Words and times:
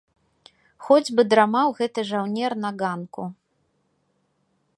Хоць 0.85 1.13
бы 1.19 1.27
драмаў 1.35 1.67
гэты 1.81 2.07
жаўнер 2.13 2.51
на 2.65 2.69
ганку. 2.83 3.23